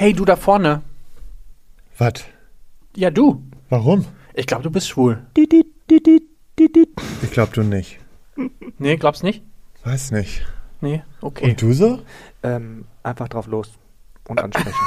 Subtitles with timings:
[0.00, 0.82] Hey, du da vorne.
[1.98, 2.24] Was?
[2.94, 3.42] Ja, du.
[3.68, 4.06] Warum?
[4.32, 5.26] Ich glaube, du bist schwul.
[5.36, 7.98] Ich glaub du nicht.
[8.78, 9.42] Nee, glaubst nicht?
[9.82, 10.46] Weiß nicht.
[10.80, 11.50] Nee, okay.
[11.50, 11.98] Und du so?
[12.44, 13.72] Ähm, einfach drauf los
[14.28, 14.78] und ansprechen.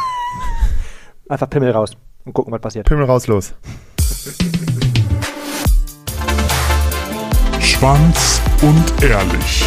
[1.28, 1.92] einfach Pimmel raus
[2.24, 2.88] und gucken, was passiert.
[2.88, 3.54] Pimmel raus, los.
[7.60, 9.66] Schwanz und ehrlich.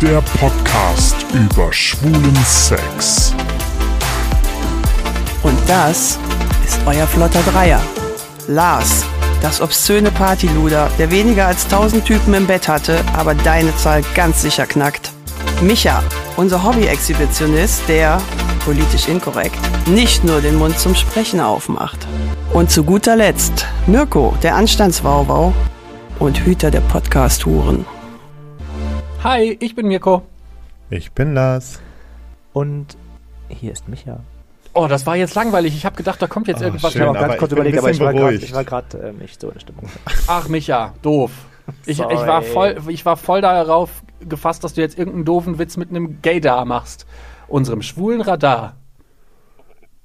[0.00, 3.34] Der Podcast über schwulen Sex.
[5.70, 6.18] Das
[6.66, 7.80] ist euer flotter Dreier.
[8.48, 9.06] Lars,
[9.40, 14.42] das obszöne Partyluder, der weniger als 1000 Typen im Bett hatte, aber deine Zahl ganz
[14.42, 15.12] sicher knackt.
[15.62, 16.02] Micha,
[16.36, 18.20] unser Hobby-Exhibitionist, der,
[18.64, 22.04] politisch inkorrekt, nicht nur den Mund zum Sprechen aufmacht.
[22.52, 25.52] Und zu guter Letzt Mirko, der Anstandswauwau
[26.18, 27.86] und Hüter der Podcast-Huren.
[29.22, 30.22] Hi, ich bin Mirko.
[30.90, 31.78] Ich bin Lars.
[32.52, 32.96] Und
[33.48, 34.18] hier ist Micha.
[34.72, 35.74] Oh, das war jetzt langweilig.
[35.74, 36.92] Ich habe gedacht, da kommt jetzt Oh, irgendwas.
[36.92, 37.02] schön.
[37.02, 39.60] Ich habe auch aber ganz kurz überlegt, aber ich war gerade äh, nicht so in
[39.60, 39.84] Stimmung.
[40.26, 41.32] Ach, Micha, doof.
[41.86, 45.76] Ich, ich, war voll, ich war voll darauf gefasst, dass du jetzt irgendeinen doofen Witz
[45.76, 47.06] mit einem Gaydar machst.
[47.48, 48.76] Unserem schwulen Radar.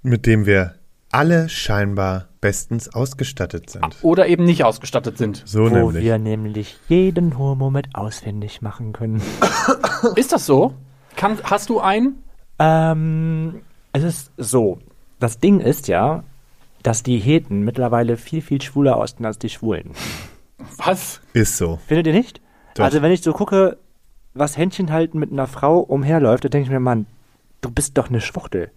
[0.02, 0.76] Mit dem wir
[1.12, 3.98] alle scheinbar bestens ausgestattet sind.
[4.02, 5.42] Oder eben nicht ausgestattet sind.
[5.46, 6.04] So Wo nämlich.
[6.04, 9.22] wir nämlich jeden Homo mit ausfindig machen können.
[10.16, 10.74] Ist das so?
[11.16, 12.24] Kann, hast du einen?
[12.60, 13.62] Ähm,
[14.04, 14.80] es ist so.
[15.20, 16.24] Das Ding ist ja,
[16.84, 19.92] dass die Heten mittlerweile viel, viel schwuler aussehen als die Schwulen.
[20.78, 21.22] Was?
[21.34, 21.80] Ist so.
[21.88, 22.42] Findet ihr nicht?
[22.76, 22.84] Doch.
[22.84, 23.78] Also wenn ich so gucke,
[24.34, 27.06] was Händchen halten mit einer Frau umherläuft, dann denke ich mir, Mann,
[27.62, 28.70] du bist doch eine Schwuchtel.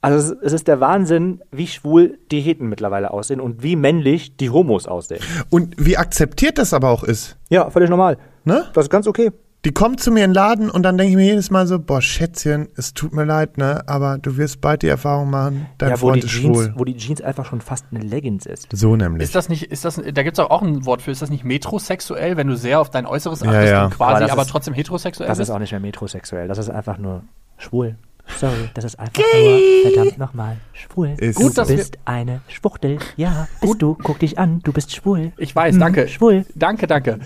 [0.00, 4.36] Also es, es ist der Wahnsinn, wie schwul die Heten mittlerweile aussehen und wie männlich
[4.36, 5.20] die Homos aussehen.
[5.50, 7.36] Und wie akzeptiert das aber auch ist.
[7.50, 8.18] Ja, völlig normal.
[8.44, 8.66] Ne?
[8.74, 9.32] Das ist ganz okay.
[9.66, 11.80] Die kommt zu mir in den Laden und dann denke ich mir jedes Mal so,
[11.80, 13.82] boah, Schätzchen, es tut mir leid, ne?
[13.88, 16.74] Aber du wirst bald die Erfahrung machen, dein ja, wo Freund die, ist Jeans, schwul.
[16.76, 18.68] wo die Jeans einfach schon fast eine Leggings ist.
[18.70, 19.24] So nämlich.
[19.24, 21.42] Ist das nicht, ist das, da gibt es auch ein Wort für, ist das nicht
[21.42, 23.84] metrosexuell, wenn du sehr auf dein Äußeres Ja, achtest ja.
[23.86, 25.50] und quasi Aber aber, ist- trotzdem heterosexuell Das bist?
[25.50, 27.24] ist auch nicht mehr metrosexuell, das ist einfach nur
[27.58, 27.96] schwul.
[28.38, 29.60] Sorry, das ist einfach nur,
[29.92, 31.14] verdammt nochmal, schwul.
[31.18, 32.98] Ist- du Gut, dass wir- bist eine Schwuchtel.
[33.16, 33.96] Ja, bist du.
[34.02, 35.32] Guck dich an, du bist schwul.
[35.38, 36.08] Ich weiß, Mhm, danke.
[36.08, 36.44] Schwul.
[36.54, 37.18] Danke, danke.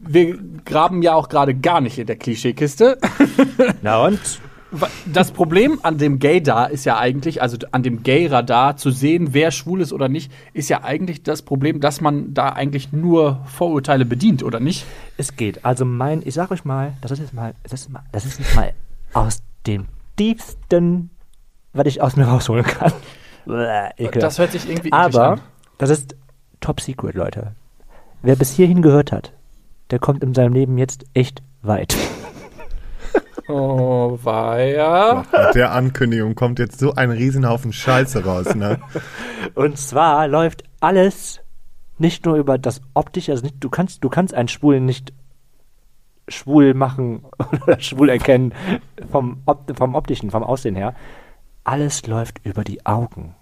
[0.00, 2.98] Wir graben ja auch gerade gar nicht in der Klischeekiste.
[3.82, 4.20] Na und?
[5.06, 9.50] Das Problem an dem Gaydar ist ja eigentlich, also an dem Gay-Radar zu sehen, wer
[9.50, 14.04] schwul ist oder nicht, ist ja eigentlich das Problem, dass man da eigentlich nur Vorurteile
[14.04, 14.84] bedient, oder nicht?
[15.16, 15.64] Es geht.
[15.64, 18.38] Also mein, ich sag euch mal, das ist jetzt mal, das ist mal, das ist
[18.40, 18.74] jetzt mal
[19.14, 19.86] aus dem
[20.18, 21.08] tiefsten,
[21.72, 22.92] was ich aus mir rausholen kann.
[23.46, 25.40] Das hört sich irgendwie Aber an.
[25.78, 26.16] das ist
[26.60, 27.54] top secret, Leute.
[28.20, 29.32] Wer bis hierhin gehört hat,
[29.90, 31.96] der kommt in seinem Leben jetzt echt weit.
[33.50, 35.24] Oh, war ja.
[35.32, 38.78] Mit der Ankündigung kommt jetzt so ein Riesenhaufen Scheiße raus, ne?
[39.54, 41.40] Und zwar läuft alles
[41.96, 45.14] nicht nur über das Optische, also nicht, du kannst, du kannst einen Schwulen nicht
[46.28, 47.24] schwul machen
[47.66, 48.54] oder schwul erkennen
[49.10, 50.94] vom, Op vom Optischen, vom Aussehen her.
[51.64, 53.34] Alles läuft über die Augen.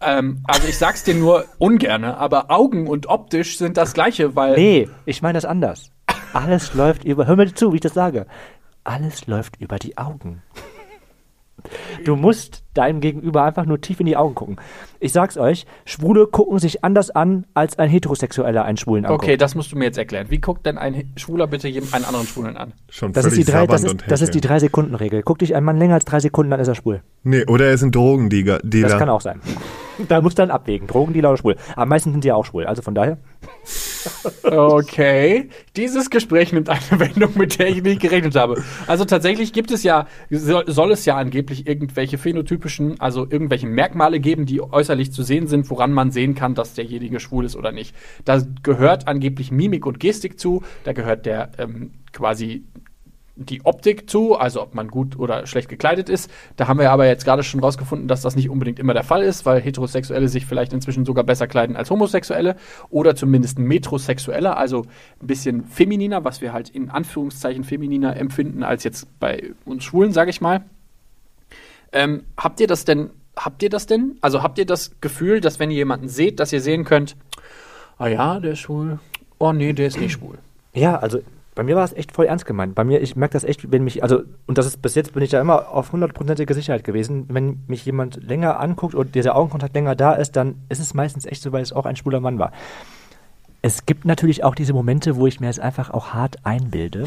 [0.00, 4.54] Ähm, also ich sag's dir nur ungerne, aber Augen und optisch sind das gleiche, weil
[4.54, 5.90] Nee, ich meine das anders.
[6.32, 8.26] Alles läuft über, hör mir zu, wie ich das sage.
[8.84, 10.42] Alles läuft über die Augen.
[12.04, 14.56] Du musst deinem Gegenüber einfach nur tief in die Augen gucken.
[15.00, 19.24] Ich sag's euch, Schwule gucken sich anders an, als ein Heterosexueller einen Schwulen anguckt.
[19.24, 20.26] Okay, das musst du mir jetzt erklären.
[20.30, 22.72] Wie guckt denn ein Schwuler bitte jeden, einen anderen Schwulen an?
[22.90, 25.22] Schon Das ist, die drei, das, ist, das ist die drei Sekunden Regel.
[25.22, 27.02] Guck dich ein Mann länger als drei Sekunden, dann ist er schwul.
[27.22, 28.60] Nee, oder er ist ein Drogendealer.
[28.62, 29.40] Das kann auch sein.
[30.08, 30.88] Da musst du dann abwägen.
[30.88, 31.56] Drogendealer oder schwul.
[31.76, 32.66] Aber meistens sind die ja auch schwul.
[32.66, 33.18] Also von daher.
[34.42, 38.62] Okay, dieses Gespräch nimmt eine Wendung, mit der ich nicht gerechnet habe.
[38.86, 44.46] Also tatsächlich gibt es ja, soll, es ja angeblich irgendwelche phänotypischen, also irgendwelche Merkmale geben,
[44.46, 47.94] die äußerlich zu sehen sind, woran man sehen kann, dass derjenige schwul ist oder nicht.
[48.24, 52.64] Da gehört angeblich Mimik und Gestik zu, da gehört der ähm, quasi
[53.36, 56.30] die Optik zu, also ob man gut oder schlecht gekleidet ist.
[56.56, 59.22] Da haben wir aber jetzt gerade schon rausgefunden, dass das nicht unbedingt immer der Fall
[59.22, 62.56] ist, weil Heterosexuelle sich vielleicht inzwischen sogar besser kleiden als Homosexuelle
[62.90, 64.86] oder zumindest Metrosexueller, also
[65.20, 70.12] ein bisschen femininer, was wir halt in Anführungszeichen femininer empfinden als jetzt bei uns Schwulen,
[70.12, 70.64] sage ich mal.
[71.92, 74.16] Ähm, habt ihr das denn, habt ihr das denn?
[74.20, 77.16] Also habt ihr das Gefühl, dass wenn ihr jemanden seht, dass ihr sehen könnt,
[77.98, 79.00] ah ja, der ist schwul,
[79.38, 80.38] oh nee, der ist nicht schwul.
[80.72, 81.20] Ja, also
[81.54, 82.74] bei mir war es echt voll ernst gemeint.
[82.74, 85.22] Bei mir, ich merke das echt, wenn mich, also, und das ist bis jetzt bin
[85.22, 87.26] ich da immer auf hundertprozentige Sicherheit gewesen.
[87.28, 91.26] Wenn mich jemand länger anguckt und dieser Augenkontakt länger da ist, dann ist es meistens
[91.26, 92.52] echt so, weil es auch ein schwuler Mann war.
[93.62, 97.06] Es gibt natürlich auch diese Momente, wo ich mir es einfach auch hart einbilde,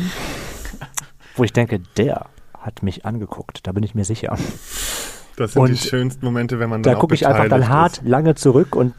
[1.36, 2.28] wo ich denke, der
[2.58, 4.38] hat mich angeguckt, da bin ich mir sicher.
[5.36, 8.08] Das sind Und die schönsten Momente, wenn man Da gucke ich einfach dann hart ist.
[8.08, 8.94] lange zurück und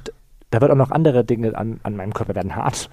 [0.50, 2.88] da wird auch noch andere Dinge an, an meinem Körper werden hart.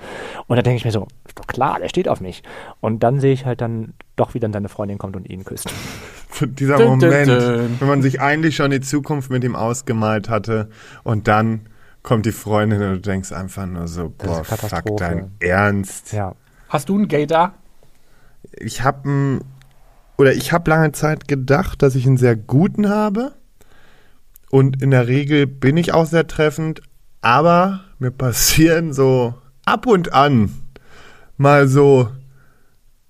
[0.47, 2.43] Und da denke ich mir so, ist doch klar, der steht auf mich.
[2.81, 5.69] Und dann sehe ich halt dann doch, wie dann seine Freundin kommt und ihn küsst.
[6.41, 10.69] Dieser Moment, wenn man sich eigentlich schon die Zukunft mit ihm ausgemalt hatte
[11.03, 11.61] und dann
[12.03, 16.11] kommt die Freundin und du denkst einfach nur so, Das boah, fuck, dein Ernst.
[16.11, 16.35] Ja.
[16.67, 17.53] Hast du einen Gay da?
[18.57, 19.39] Ich habe
[20.17, 23.33] oder ich habe lange Zeit gedacht, dass ich einen sehr guten habe
[24.49, 26.81] und in der Regel bin ich auch sehr treffend,
[27.25, 29.33] aber mir passieren so
[29.65, 30.51] ab und an
[31.37, 32.09] mal so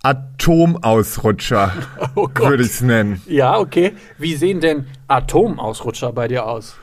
[0.03, 1.71] Atomausrutscher,
[2.15, 3.21] Oh würde ich es nennen.
[3.27, 3.93] Ja, okay.
[4.17, 6.75] Wie sehen denn Atomausrutscher bei dir aus?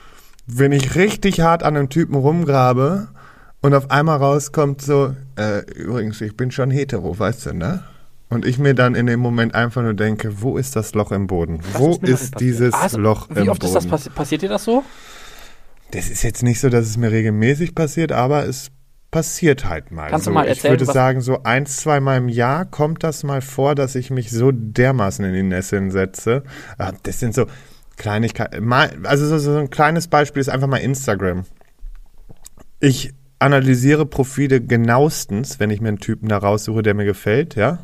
[0.46, 3.08] wenn ich richtig hart an einem Typen rumgrabe
[3.62, 7.84] und auf einmal rauskommt so, äh, übrigens, ich bin schon hetero, weißt du, ne?
[8.28, 11.28] Und ich mir dann in dem Moment einfach nur denke, wo ist das Loch im
[11.28, 11.60] Boden?
[11.74, 13.68] wo ist ist dieses Also, Loch wie im oft Boden?
[13.70, 14.82] ist das passi passiert dir das so?
[15.92, 18.70] Das ist jetzt nicht so, dass es mir regelmäßig passiert, aber es
[19.10, 20.08] passiert halt mal.
[20.08, 20.34] Kannst du so.
[20.34, 23.40] mal ich erzählen, würde was- sagen, so ein, zwei Mal im Jahr kommt das mal
[23.42, 26.42] vor, dass ich mich so dermaßen in die Nesseln setze.
[26.78, 27.46] Ah, Das sind so
[27.96, 28.64] Kleinigkeiten.
[28.64, 31.44] Mal, also so, so ein kleines Beispiel ist einfach mal Instagram.
[32.80, 37.80] Ich analysiere Profile genauestens, wenn ich mir einen Typen da raussuche, der mir gefällt, ja.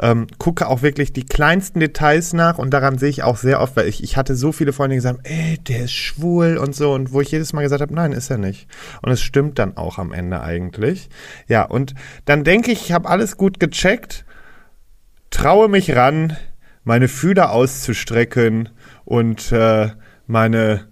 [0.00, 3.76] Ähm, gucke auch wirklich die kleinsten Details nach und daran sehe ich auch sehr oft,
[3.76, 6.74] weil ich, ich hatte so viele Freunde, die gesagt haben, ey, der ist schwul und
[6.74, 8.66] so und wo ich jedes Mal gesagt habe, nein, ist er nicht.
[9.02, 11.08] Und es stimmt dann auch am Ende eigentlich.
[11.46, 11.94] Ja, und
[12.24, 14.24] dann denke ich, ich habe alles gut gecheckt,
[15.30, 16.36] traue mich ran,
[16.84, 18.68] meine Fühler auszustrecken
[19.04, 19.90] und äh,
[20.26, 20.86] meine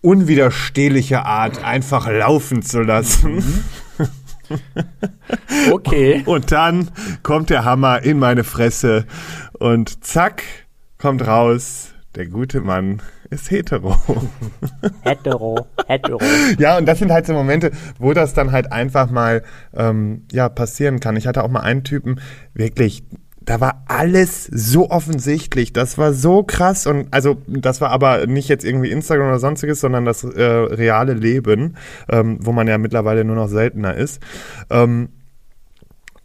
[0.00, 3.64] unwiderstehliche Art einfach laufen zu lassen.
[5.70, 6.22] Okay.
[6.26, 6.90] Und dann
[7.22, 9.06] kommt der Hammer in meine Fresse
[9.58, 10.42] und zack,
[10.98, 13.96] kommt raus, der gute Mann ist hetero.
[15.02, 16.18] Hetero, hetero.
[16.58, 19.42] ja, und das sind halt so Momente, wo das dann halt einfach mal
[19.74, 21.16] ähm, ja, passieren kann.
[21.16, 22.20] Ich hatte auch mal einen Typen,
[22.52, 23.04] wirklich,
[23.44, 28.48] da war alles so offensichtlich, das war so krass und also das war aber nicht
[28.48, 31.76] jetzt irgendwie Instagram oder sonstiges, sondern das äh, reale Leben,
[32.08, 34.20] ähm, wo man ja mittlerweile nur noch seltener ist.
[34.70, 35.08] Ähm,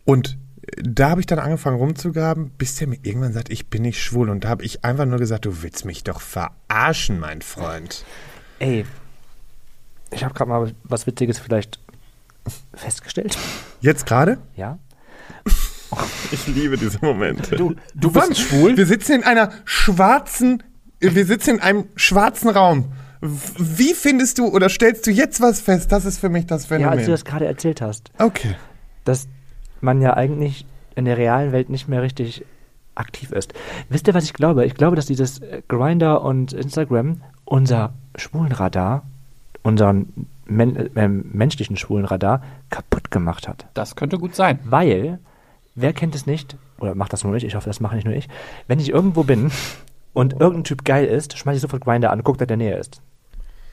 [0.05, 0.37] und
[0.77, 4.29] da habe ich dann angefangen rumzugraben, bis der mir irgendwann sagt, ich bin nicht schwul.
[4.29, 8.05] Und da habe ich einfach nur gesagt, du willst mich doch verarschen, mein Freund.
[8.59, 8.85] Ey,
[10.11, 11.79] ich habe gerade mal was Witziges vielleicht
[12.73, 13.37] festgestellt.
[13.81, 14.37] Jetzt gerade?
[14.55, 14.79] Ja.
[16.31, 17.55] Ich liebe diese Momente.
[17.55, 18.75] Du, du bist schwul?
[18.75, 20.61] Wir sitzen in einer schwarzen,
[20.99, 22.91] wir sitzen in einem schwarzen Raum.
[23.21, 25.91] Wie findest du oder stellst du jetzt was fest?
[25.91, 26.97] Das ist für mich das Ja, Phänomen.
[26.97, 28.55] als du das gerade erzählt hast, okay.
[29.05, 29.27] dass
[29.81, 32.43] man ja eigentlich in der realen Welt nicht mehr richtig
[32.95, 33.53] aktiv ist.
[33.89, 34.65] Wisst ihr, was ich glaube?
[34.65, 39.03] Ich glaube, dass dieses Grinder und Instagram unser Schwulenradar,
[39.63, 43.67] unseren men äh, menschlichen Schwulenradar kaputt gemacht hat.
[43.73, 44.59] Das könnte gut sein.
[44.63, 45.19] Weil,
[45.77, 48.15] wer kennt es nicht, oder macht das nur ich, ich hoffe, das mache nicht nur
[48.15, 48.27] ich,
[48.67, 49.51] wenn ich irgendwo bin
[50.13, 53.01] und irgendein Typ geil ist, schmeiße ich sofort Grinder an, guck, dass der näher ist.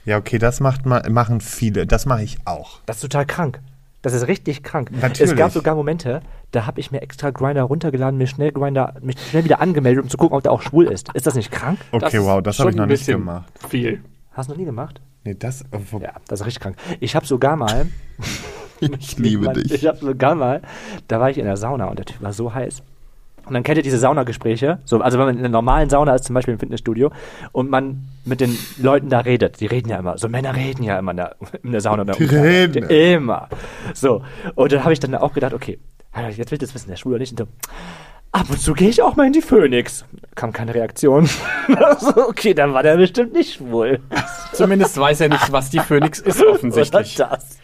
[0.04, 1.86] Ja, okay, das macht ma machen viele.
[1.86, 2.80] Das mache ich auch.
[2.84, 3.60] Das ist total krank.
[4.02, 4.90] Das ist richtig krank.
[4.92, 5.32] Natürlich.
[5.32, 6.20] Es gab sogar Momente,
[6.50, 10.10] da habe ich mir extra Grinder runtergeladen, mir schnell Grinder, mich schnell wieder angemeldet, um
[10.10, 11.08] zu gucken, ob der auch schwul ist.
[11.14, 11.78] Ist das nicht krank?
[11.90, 13.50] Okay, ist wow, das habe ich noch ein nicht gemacht.
[13.70, 14.04] Viel.
[14.32, 15.00] Hast du noch nie gemacht?
[15.24, 15.64] Nee, das.
[16.00, 16.76] Ja, das ist richtig krank.
[17.00, 17.86] Ich habe sogar mal,
[18.98, 19.72] Ich liebe Mann, dich.
[19.72, 20.62] ich habe sogar mal,
[21.08, 22.82] da war ich in der Sauna und der Typ war so heiß.
[23.46, 26.24] Und dann kennt ihr diese Saunagespräche, so, also wenn man in einer normalen Sauna ist,
[26.24, 27.10] zum Beispiel im Fitnessstudio,
[27.52, 30.98] und man mit den Leuten da redet, die reden ja immer, so Männer reden ja
[30.98, 32.04] immer in der, in der Sauna.
[32.04, 32.84] Die reden.
[32.84, 33.48] Immer.
[33.92, 34.22] So,
[34.54, 35.78] und dann habe ich dann auch gedacht, okay,
[36.36, 37.32] jetzt will ich das wissen, der ist schwul oder nicht.
[37.32, 37.46] Und so,
[38.32, 40.04] ab und zu gehe ich auch mal in die Phoenix.
[40.34, 41.26] Kam keine Reaktion.
[41.98, 44.00] so, okay, dann war der bestimmt nicht schwul.
[44.52, 47.20] Zumindest weiß er nicht, was die Phoenix ist, offensichtlich.
[47.20, 47.58] Oder das.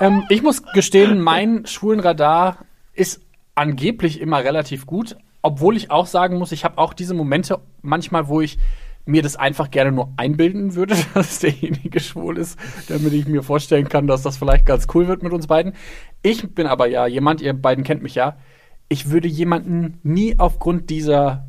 [0.00, 2.58] Ähm, ich muss gestehen, mein Schwulenradar
[2.92, 3.20] ist
[3.54, 8.28] angeblich immer relativ gut, obwohl ich auch sagen muss, ich habe auch diese Momente manchmal,
[8.28, 8.58] wo ich
[9.06, 13.88] mir das einfach gerne nur einbilden würde, dass derjenige schwul ist, damit ich mir vorstellen
[13.88, 15.72] kann, dass das vielleicht ganz cool wird mit uns beiden.
[16.22, 18.36] Ich bin aber ja jemand, ihr beiden kennt mich ja,
[18.88, 21.46] ich würde jemanden nie aufgrund dieser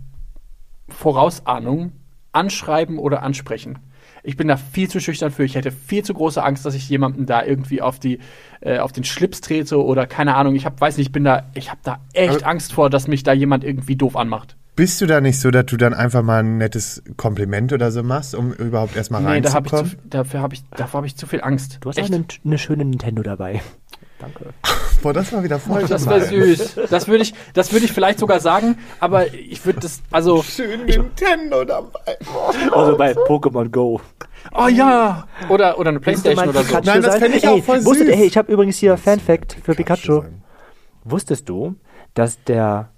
[0.88, 1.92] Vorausahnung
[2.32, 3.80] anschreiben oder ansprechen.
[4.24, 5.44] Ich bin da viel zu schüchtern für.
[5.44, 8.20] Ich hätte viel zu große Angst, dass ich jemanden da irgendwie auf die
[8.62, 10.56] äh, auf den Schlips trete oder keine Ahnung.
[10.56, 13.08] Ich habe weiß nicht, ich bin da ich habe da echt Aber- Angst vor, dass
[13.08, 14.56] mich da jemand irgendwie doof anmacht.
[14.75, 18.04] Bist du da nicht so, dass du dann einfach mal ein nettes Kompliment oder so
[18.04, 20.10] machst, um überhaupt erstmal Nee, da hab ich zu, reinzukommen?
[20.12, 21.77] dafür habe ich davor habe ich zu viel Angst.
[21.82, 22.12] Du hast echt.
[22.12, 23.62] auch eine, eine schöne Nintendo dabei.
[24.20, 24.54] Danke.
[25.04, 26.26] Boah, das war wieder voll Das gemein.
[26.26, 26.80] süß.
[26.90, 30.86] Das würde ich, das würde ich vielleicht sogar sagen, aber ich würde das, also, Schön
[30.86, 32.18] Nintendo dabei.
[32.72, 34.02] Also bei Pokémon Go.
[34.56, 36.80] oh ja, oder, oder eine Playstation oder so.
[36.84, 37.22] Nein, das sein?
[37.22, 38.16] fänd ich Ey, auch voll wusstet, süß.
[38.16, 40.24] Hey, ich habe übrigens hier Fan-Fact für Pikachu.
[41.04, 41.76] Wusstest du,
[42.16, 42.90] dass der,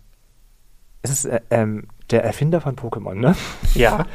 [1.02, 3.36] es ist äh, ähm, der Erfinder von Pokémon, ne?
[3.76, 4.06] Ja.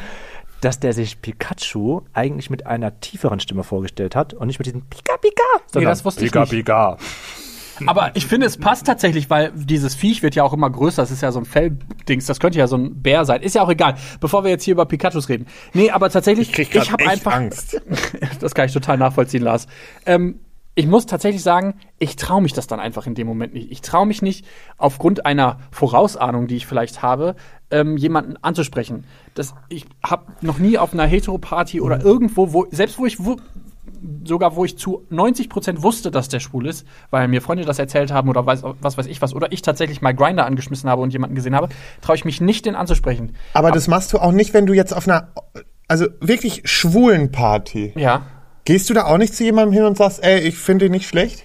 [0.65, 4.83] Dass der sich Pikachu eigentlich mit einer tieferen Stimme vorgestellt hat und nicht mit diesem
[4.87, 6.51] Pika Pika, sondern das wusste ich Pika nicht.
[6.51, 6.97] Pika.
[7.87, 11.03] Aber ich finde, es passt tatsächlich, weil dieses Viech wird ja auch immer größer.
[11.03, 12.27] Das ist ja so ein Felldings.
[12.27, 13.43] Das könnte ja so ein Bär sein.
[13.43, 13.97] Ist ja auch egal.
[14.21, 15.47] Bevor wir jetzt hier über Pikachus reden.
[15.73, 17.35] Nee, aber tatsächlich, Ich krieg ich, habe echt einfach.
[17.35, 17.81] Angst.
[18.41, 19.67] das kann ich total nachvollziehen, Lars.
[20.07, 20.41] Ähm,
[20.75, 23.71] ich muss tatsächlich sagen, ich traue mich das dann einfach in dem Moment nicht.
[23.71, 24.45] Ich traue mich nicht,
[24.77, 27.37] aufgrund einer Vorausahnung, die ich vielleicht habe,
[27.71, 29.05] ähm, jemanden anzusprechen.
[29.35, 33.37] Das, ich habe noch nie auf einer Heteroparty oder irgendwo, wo, selbst wo ich wo,
[34.25, 37.79] sogar wo ich zu 90 Prozent wusste, dass der schwul ist, weil mir Freunde das
[37.79, 41.03] erzählt haben oder weiß, was weiß ich was, oder ich tatsächlich mal Grinder angeschmissen habe
[41.03, 41.69] und jemanden gesehen habe,
[42.01, 43.37] traue ich mich nicht, den anzusprechen.
[43.53, 45.29] Aber das machst du auch nicht, wenn du jetzt auf einer,
[45.89, 47.93] also wirklich schwulen Party.
[47.97, 48.27] Ja.
[48.65, 51.09] Gehst du da auch nicht zu jemandem hin und sagst, ey, ich finde ihn nicht
[51.09, 51.45] schlecht?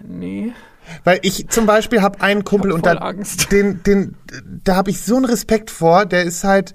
[0.00, 0.52] Nee.
[1.02, 3.50] Weil ich zum Beispiel habe einen Kumpel hab und da, Angst.
[3.52, 4.16] den, den,
[4.64, 6.06] da habe ich so einen Respekt vor.
[6.06, 6.74] Der ist halt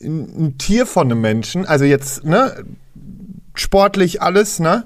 [0.00, 1.66] ein, ein Tier von einem Menschen.
[1.66, 2.64] Also jetzt, ne,
[3.54, 4.84] sportlich alles, ne?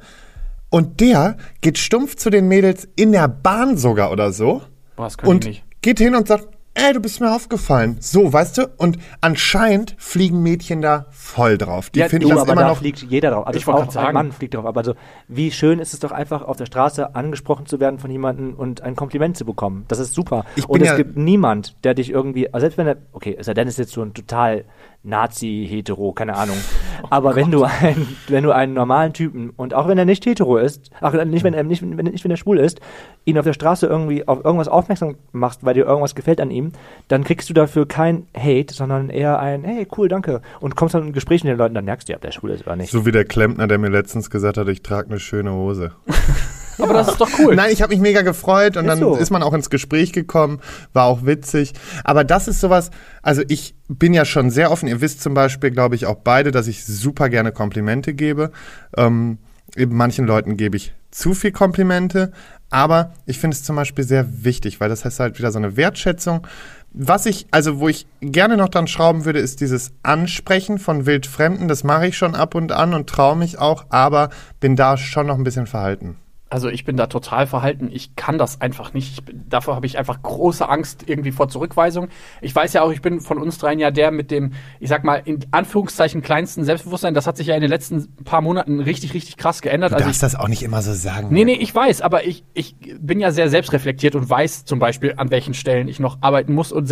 [0.68, 4.62] Und der geht stumpf zu den Mädels in der Bahn sogar oder so
[4.97, 5.64] Boah, das kann und ich nicht.
[5.80, 7.97] geht hin und sagt, ey, du bist mir aufgefallen.
[8.00, 8.68] So, weißt du?
[8.76, 11.90] Und anscheinend fliegen Mädchen da voll drauf.
[11.90, 12.78] Die Ja, finden du, das aber immer da noch.
[12.78, 13.47] fliegt jeder drauf.
[13.47, 14.09] Also Ich wollte auch sagen.
[14.09, 14.66] ein Mann fliegt drauf.
[14.66, 14.95] Aber also,
[15.28, 18.83] wie schön ist es doch einfach, auf der Straße angesprochen zu werden von jemandem und
[18.83, 19.85] ein Kompliment zu bekommen.
[19.88, 20.45] Das ist super.
[20.54, 23.47] Ich und es ja- gibt niemand, der dich irgendwie, also selbst wenn er, okay, es
[23.47, 24.64] sei denn, es ist jetzt so ein total
[25.07, 26.57] Nazi-Hetero, keine Ahnung.
[27.03, 30.25] Oh aber wenn du ein, wenn du einen normalen Typen und auch wenn er nicht
[30.25, 32.81] hetero ist, ach, nicht wenn er nicht, wenn, nicht wenn er schwul ist,
[33.27, 36.73] ihn auf der Straße irgendwie auf irgendwas aufmerksam machst, weil dir irgendwas gefällt an ihm,
[37.09, 40.41] dann kriegst du dafür kein Hate, sondern eher ein, hey, cool, danke.
[40.59, 42.51] Und kommst dann in Gespräch mit den Leuten, dann merkst du ja, ob der schwul
[42.51, 42.91] ist oder nicht.
[42.91, 45.93] So wie der Klempner, der mir letztens gesagt hat, ich trage eine schöne Hose.
[46.78, 47.54] Aber das ist doch cool.
[47.54, 49.16] Nein, ich habe mich mega gefreut und Ist dann so.
[49.16, 50.61] ist man auch ins Gespräch gekommen,
[50.92, 51.73] war auch witzig.
[52.04, 52.90] Aber das ist sowas,
[53.23, 54.88] also ich bin ja schon sehr offen.
[54.88, 58.50] Ihr wisst zum Beispiel, glaube ich, auch beide, dass ich super gerne Komplimente gebe.
[58.97, 59.38] Ähm,
[59.76, 62.33] manchen Leuten gebe ich zu viel Komplimente,
[62.71, 65.76] aber ich finde es zum Beispiel sehr wichtig, weil das heißt halt wieder so eine
[65.76, 66.47] Wertschätzung.
[66.92, 71.68] Was ich, also wo ich gerne noch dran schrauben würde, ist dieses Ansprechen von Wildfremden.
[71.68, 74.30] Das mache ich schon ab und an und traue mich auch, aber
[74.61, 76.16] bin da schon noch ein bisschen verhalten.
[76.49, 77.91] Also ich bin da total verhalten.
[77.93, 79.12] Ich kann das einfach nicht.
[79.12, 82.09] Ich bin, davor habe ich einfach große Angst irgendwie vor Zurückweisung.
[82.41, 85.03] Ich weiß ja auch, ich bin von uns dreien ja der mit dem, ich sag
[85.03, 87.15] mal, in Anführungszeichen kleinsten Selbstbewusstsein.
[87.15, 89.91] Das hat sich ja in den letzten paar Monaten richtig, richtig krass geändert.
[89.91, 91.29] Du Also darfst ich, das auch nicht immer so sagen.
[91.31, 95.15] Nee, nee, ich weiß, aber ich, ich bin ja sehr selbstreflektiert und weiß zum Beispiel,
[95.17, 96.71] an welchen Stellen ich noch arbeiten muss.
[96.71, 96.87] Und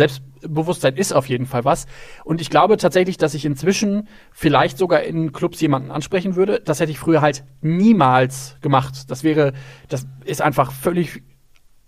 [0.45, 1.85] Selbstbewusstsein ist auf jeden Fall was.
[2.23, 6.61] Und ich glaube tatsächlich, dass ich inzwischen vielleicht sogar in Clubs jemanden ansprechen würde.
[6.63, 9.09] Das hätte ich früher halt niemals gemacht.
[9.09, 9.53] Das wäre,
[9.89, 11.23] das ist einfach völlig.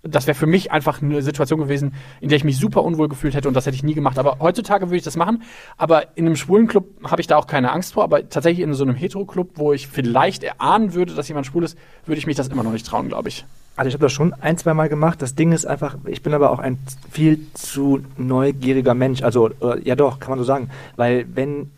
[0.03, 3.33] Das wäre für mich einfach eine Situation gewesen, in der ich mich super unwohl gefühlt
[3.33, 4.19] hätte und das hätte ich nie gemacht.
[4.19, 5.43] Aber heutzutage würde ich das machen.
[5.75, 8.03] Aber in einem schwulen Club habe ich da auch keine Angst vor.
[8.03, 11.77] Aber tatsächlich in so einem Hetero-Club, wo ich vielleicht erahnen würde, dass jemand schwul ist,
[12.05, 13.45] würde ich mich das immer noch nicht trauen, glaube ich.
[13.77, 15.22] Also ich habe das schon ein, zwei Mal gemacht.
[15.22, 16.79] Das Ding ist einfach, ich bin aber auch ein
[17.12, 19.22] viel zu neugieriger Mensch.
[19.22, 20.69] Also äh, ja doch, kann man so sagen.
[20.96, 21.72] Weil wenn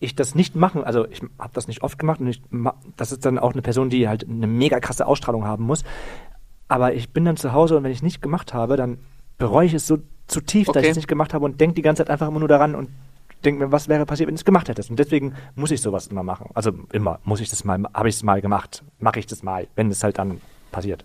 [0.00, 2.42] ich das nicht machen, also ich habe das nicht oft gemacht und ich,
[2.96, 5.84] das ist dann auch eine Person, die halt eine mega krasse Ausstrahlung haben muss.
[6.68, 8.98] Aber ich bin dann zu Hause und wenn ich es nicht gemacht habe, dann
[9.38, 10.86] bereue ich es so zutiefst, dass Okay.
[10.86, 12.88] ich es nicht gemacht habe und denke die ganze Zeit einfach immer nur daran und
[13.44, 14.90] denke mir, was wäre passiert, wenn du es gemacht hättest.
[14.90, 16.50] Und deswegen muss ich sowas immer machen.
[16.54, 19.66] Also immer muss ich das mal, habe ich es mal gemacht, mache ich das mal,
[19.76, 20.40] wenn es halt dann
[20.72, 21.04] passiert.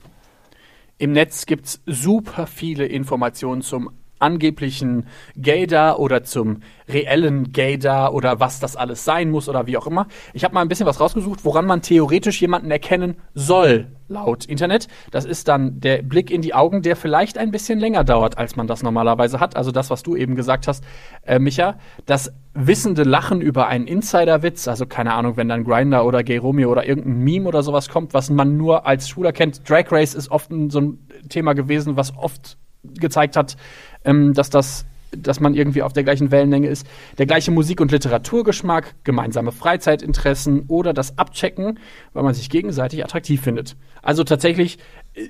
[0.97, 5.07] Im Netz gibt's super viele Informationen zum angeblichen
[5.39, 10.07] Gaydar oder zum reellen Gaydar oder was das alles sein muss oder wie auch immer.
[10.33, 14.87] Ich habe mal ein bisschen was rausgesucht, woran man theoretisch jemanden erkennen soll, laut Internet.
[15.11, 18.55] Das ist dann der Blick in die Augen, der vielleicht ein bisschen länger dauert, als
[18.55, 19.55] man das normalerweise hat.
[19.55, 20.83] Also das, was du eben gesagt hast,
[21.23, 21.77] äh, Micha.
[22.05, 26.71] Das wissende Lachen über einen Insiderwitz, also keine Ahnung, wenn dann Grinder oder Gay Romeo
[26.71, 29.67] oder irgendein Meme oder sowas kommt, was man nur als Schwuler kennt.
[29.69, 32.57] Drag Race ist oft so ein Thema gewesen, was oft
[32.93, 33.57] gezeigt hat,
[34.03, 34.85] ähm, dass das
[35.17, 36.85] dass man irgendwie auf der gleichen Wellenlänge ist.
[37.17, 41.79] Der gleiche Musik- und Literaturgeschmack, gemeinsame Freizeitinteressen oder das Abchecken,
[42.13, 43.75] weil man sich gegenseitig attraktiv findet.
[44.01, 44.77] Also tatsächlich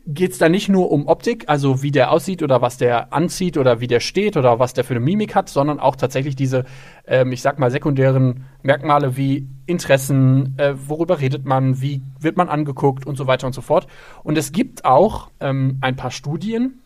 [0.08, 3.58] geht es da nicht nur um Optik, also wie der aussieht oder was der anzieht
[3.58, 6.66] oder wie der steht oder was der für eine Mimik hat, sondern auch tatsächlich diese,
[7.06, 12.50] ähm, ich sag mal, sekundären Merkmale wie Interessen, äh, worüber redet man, wie wird man
[12.50, 13.86] angeguckt und so weiter und so fort.
[14.24, 16.82] Und es gibt auch ähm, ein paar Studien,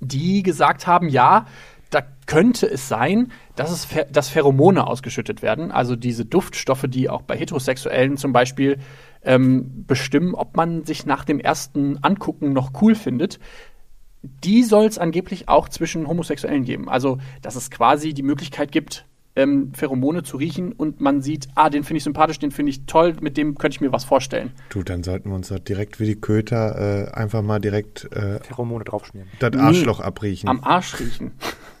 [0.00, 1.46] die gesagt haben, ja,
[1.90, 7.22] da könnte es sein, dass, es dass Pheromone ausgeschüttet werden, also diese Duftstoffe, die auch
[7.22, 8.78] bei Heterosexuellen zum Beispiel
[9.22, 13.38] ähm, bestimmen, ob man sich nach dem ersten Angucken noch cool findet.
[14.22, 16.88] Die soll es angeblich auch zwischen Homosexuellen geben.
[16.88, 21.70] Also, dass es quasi die Möglichkeit gibt, ähm, Pheromone zu riechen und man sieht, ah,
[21.70, 24.50] den finde ich sympathisch, den finde ich toll, mit dem könnte ich mir was vorstellen.
[24.70, 28.40] Du, dann sollten wir uns doch direkt wie die Köter äh, einfach mal direkt äh,
[28.40, 29.28] Pheromone draufschmieren.
[29.38, 30.48] das Arschloch abriechen.
[30.48, 31.32] Am Arsch riechen.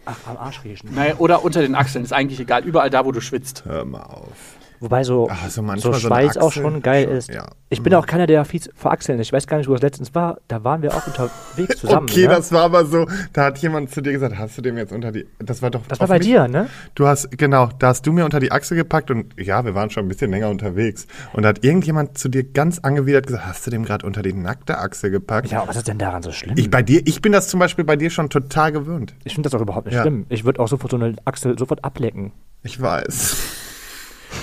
[0.04, 0.94] Ach, am Arsch riechen.
[0.94, 2.64] Naja, oder unter den Achseln, ist eigentlich egal.
[2.64, 3.64] Überall da, wo du schwitzt.
[3.64, 4.56] Hör mal auf.
[4.80, 7.28] Wobei so, Ach, so so so eine Schweiß auch schon geil schon, ist.
[7.32, 7.48] ja.
[7.68, 7.98] Ich bin Mhm.
[7.98, 8.46] auch keiner, der
[8.84, 9.26] Achseln ist.
[9.28, 10.38] Ich weiß gar nicht, wo das letztens war.
[10.48, 12.06] Da waren wir auch unterwegs zusammen.
[12.08, 12.34] Okay, ne?
[12.34, 15.10] das war aber so, da hat jemand zu dir gesagt, hast du dem jetzt unter
[15.12, 16.68] die, das war doch das war bei mich- dir, ne?
[16.94, 19.90] Du hast, genau, da hast du mir unter die Achse gepackt und ja, wir waren
[19.90, 21.06] schon ein bisschen länger unterwegs.
[21.32, 24.32] Und da hat irgendjemand zu dir ganz angewidert gesagt, hast du dem gerade unter die
[24.32, 25.50] nackte Achse gepackt?
[25.50, 26.54] Ja, was ist denn daran so schlimm?
[26.56, 29.14] Ich, bei dir, ich bin das zum Beispiel bei dir schon total gewöhnt.
[29.24, 30.02] Ich finde das auch überhaupt nicht Ja.
[30.02, 30.26] schlimm.
[30.28, 32.32] Ich würde auch sofort so eine Achsel sofort ablecken.
[32.62, 33.36] Ich weiß.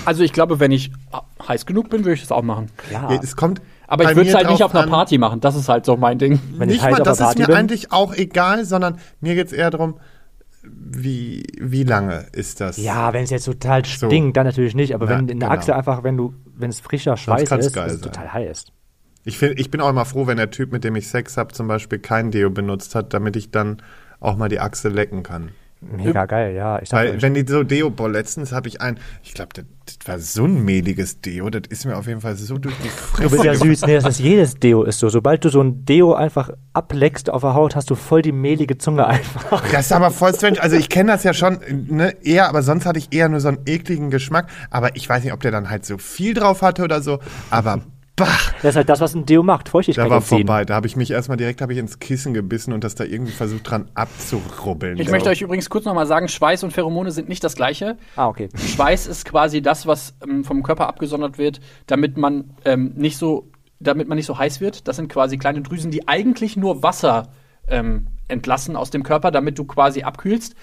[0.04, 0.90] Also ich glaube, wenn ich
[1.46, 2.70] heiß genug bin, würde ich das auch machen.
[2.90, 3.60] Ja, Ja, Es kommt.
[3.86, 5.40] Aber ich würde es halt nicht auf einer Party machen.
[5.40, 6.40] Das ist halt so mein Ding.
[6.56, 7.56] wenn ich nicht heiß mal, auf das der ist Party mir bin.
[7.56, 9.98] eigentlich auch egal, sondern mir geht es eher darum,
[10.62, 12.78] wie, wie lange ist das?
[12.78, 14.94] Ja, wenn es jetzt total stinkt, dann natürlich nicht.
[14.94, 15.60] Aber Ja, wenn in der genau.
[15.60, 18.66] Achsel einfach, wenn du, wenn es frischer Schweiß ist, ist total heiß.
[19.26, 21.52] Ich, find, ich bin auch immer froh, wenn der Typ, mit dem ich Sex habe,
[21.52, 23.82] zum Beispiel kein Deo benutzt hat, damit ich dann
[24.20, 25.50] auch mal die Achse lecken kann.
[25.80, 26.80] Mega geil, ja.
[26.80, 29.64] Ich sag Weil, wenn die so Deo, boah, letztens habe ich ein, ich glaube, das,
[29.84, 32.88] das war so ein mehliges Deo, das ist mir auf jeden Fall so durch die
[32.88, 33.22] Fresse.
[33.24, 33.86] du bist ja süß.
[33.86, 35.08] Nee, das ist jedes Deo ist so.
[35.08, 38.78] Sobald du so ein Deo einfach ableckst auf der Haut, hast du voll die mehlige
[38.78, 39.62] Zunge einfach.
[39.70, 40.62] Das ist aber voll strange.
[40.62, 43.48] Also ich kenne das ja schon, ne, eher, aber sonst hatte ich eher nur so
[43.48, 44.48] einen ekligen Geschmack.
[44.70, 47.18] Aber ich weiß nicht, ob der dann halt so viel drauf hatte oder so.
[47.50, 47.82] Aber
[48.16, 48.26] bah,
[48.62, 49.68] Das ist halt das, was ein Deo macht.
[49.68, 50.38] Feuchtigkeit da war entziehen.
[50.46, 50.64] vorbei.
[50.64, 53.32] Da habe ich mich erstmal direkt habe ich ins Kissen gebissen und das da irgendwie
[53.32, 54.98] versucht dran abzurubbeln.
[54.98, 55.12] Ich So.
[55.12, 57.96] möchte euch übrigens kurz nochmal sagen, Schweiß und Pheromone sind nicht das gleiche.
[58.16, 58.48] Ah, okay.
[58.54, 63.50] Schweiß ist quasi das, was ähm, vom Körper abgesondert wird, damit man ähm, nicht so,
[63.80, 64.86] damit man nicht so heiß wird.
[64.88, 67.28] Das sind quasi kleine Drüsen, die eigentlich nur Wasser
[67.68, 70.54] ähm, entlassen aus dem Körper, damit du quasi abkühlst.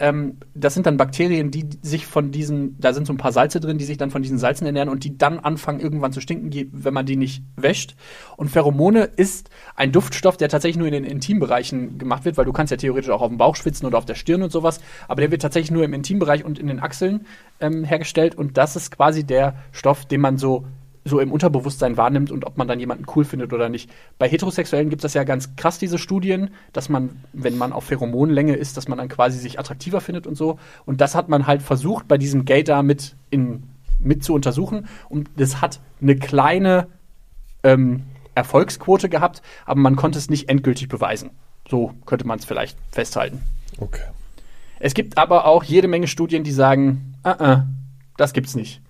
[0.00, 3.60] Ähm, das sind dann Bakterien, die sich von diesen, da sind so ein paar Salze
[3.60, 6.70] drin, die sich dann von diesen Salzen ernähren und die dann anfangen irgendwann zu stinken,
[6.72, 7.94] wenn man die nicht wäscht.
[8.36, 12.52] Und Pheromone ist ein Duftstoff, der tatsächlich nur in den Intimbereichen gemacht wird, weil du
[12.52, 15.20] kannst ja theoretisch auch auf dem Bauch schwitzen oder auf der Stirn und sowas, aber
[15.20, 17.26] der wird tatsächlich nur im Intimbereich und in den Achseln
[17.60, 20.64] ähm, hergestellt und das ist quasi der Stoff, den man so
[21.10, 23.90] so im Unterbewusstsein wahrnimmt und ob man dann jemanden cool findet oder nicht.
[24.18, 27.84] Bei Heterosexuellen gibt es das ja ganz krass, diese Studien, dass man, wenn man auf
[27.84, 30.58] Pheromonlänge ist, dass man dann quasi sich attraktiver findet und so.
[30.86, 33.64] Und das hat man halt versucht, bei diesem Gay da mit, in,
[33.98, 34.88] mit zu untersuchen.
[35.08, 36.86] Und das hat eine kleine
[37.62, 41.30] ähm, Erfolgsquote gehabt, aber man konnte es nicht endgültig beweisen.
[41.68, 43.42] So könnte man es vielleicht festhalten.
[43.78, 44.04] Okay.
[44.78, 47.62] Es gibt aber auch jede Menge Studien, die sagen, uh -uh,
[48.16, 48.80] das gibt's nicht.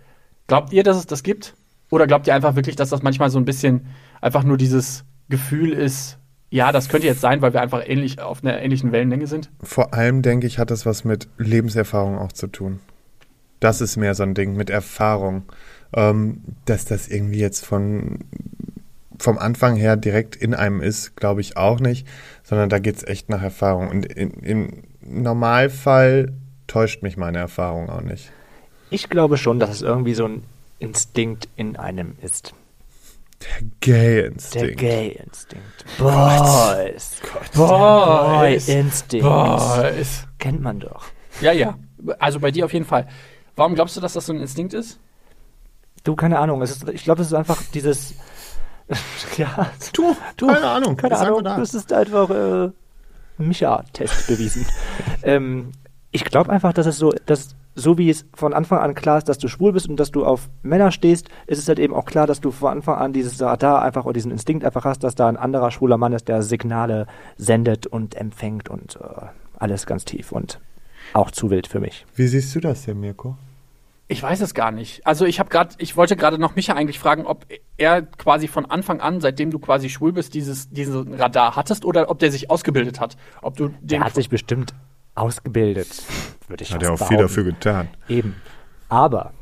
[0.46, 1.54] Glaubt ihr, dass es das gibt?
[1.90, 3.86] Oder glaubt ihr einfach wirklich, dass das manchmal so ein bisschen
[4.20, 6.18] einfach nur dieses Gefühl ist,
[6.50, 9.50] ja, das könnte jetzt sein, weil wir einfach ähnlich auf einer ähnlichen Wellenlänge sind?
[9.62, 12.80] Vor allem denke ich, hat das was mit Lebenserfahrung auch zu tun.
[13.60, 15.44] Das ist mehr so ein Ding mit Erfahrung.
[15.92, 18.20] Ähm, dass das irgendwie jetzt von
[19.18, 22.06] vom Anfang her direkt in einem ist, glaube ich auch nicht,
[22.42, 23.88] sondern da geht es echt nach Erfahrung.
[23.88, 26.32] Und in, im Normalfall
[26.66, 28.32] täuscht mich meine Erfahrung auch nicht.
[28.90, 30.42] Ich glaube schon, dass es irgendwie so ein
[30.80, 32.52] Instinkt in einem ist.
[33.40, 34.68] Der Gay-Instinkt.
[34.68, 35.84] Der Gay-Instinkt.
[35.98, 37.16] Boys.
[37.54, 38.66] Boys.
[38.66, 39.24] Boy-Instinkt.
[39.26, 40.26] Boys.
[40.38, 41.06] Kennt man doch.
[41.40, 41.78] Ja, ja.
[42.18, 43.08] Also bei dir auf jeden Fall.
[43.56, 44.98] Warum glaubst du, dass das so ein Instinkt ist?
[46.04, 46.60] Du, keine Ahnung.
[46.62, 48.14] Es ist, ich glaube, es ist einfach dieses.
[49.36, 50.96] ja, Du, Du, keine Ahnung.
[50.96, 51.44] keine einfach Ahnung.
[51.44, 51.58] da.
[51.58, 52.70] Das ist einfach äh,
[53.38, 54.66] Micha-Test bewiesen.
[55.22, 55.72] ähm,
[56.10, 59.28] ich glaube einfach, dass es so, dass so wie es von Anfang an klar ist,
[59.28, 62.04] dass du schwul bist und dass du auf Männer stehst, ist es halt eben auch
[62.04, 65.14] klar, dass du von Anfang an dieses Radar einfach oder diesen Instinkt einfach hast, dass
[65.14, 69.26] da ein anderer schwuler Mann ist, der Signale sendet und empfängt und äh,
[69.58, 70.60] alles ganz tief und
[71.12, 72.06] auch zu wild für mich.
[72.14, 73.36] Wie siehst du das denn, Mirko?
[74.06, 75.06] Ich weiß es gar nicht.
[75.06, 78.66] Also ich habe gerade, ich wollte gerade noch Micha eigentlich fragen, ob er quasi von
[78.66, 82.50] Anfang an, seitdem du quasi schwul bist, dieses diesen Radar hattest oder ob der sich
[82.50, 83.16] ausgebildet hat.
[83.40, 84.74] Ob du den Der hat sich bestimmt
[85.14, 85.88] ausgebildet,
[86.48, 87.22] würde ich Hat fast er auch viel behaupten.
[87.36, 87.88] dafür getan.
[88.08, 88.36] Eben.
[88.88, 89.32] Aber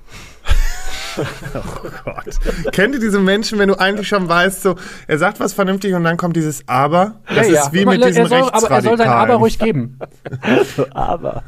[2.05, 2.73] Gott.
[2.73, 4.77] Kennt ihr diese Menschen, wenn du eigentlich schon weißt, so,
[5.09, 7.21] er sagt was vernünftig und dann kommt dieses Aber?
[7.27, 7.61] Das Ja, ja.
[7.63, 9.99] ist wie mit er diesem soll, Aber er soll sein Aber ruhig geben.
[10.95, 11.43] aber.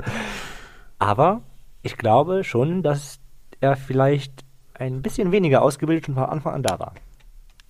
[0.99, 1.43] Aber
[1.83, 3.19] ich glaube schon, dass
[3.61, 6.95] er vielleicht ein bisschen weniger ausgebildet und von Anfang an da war.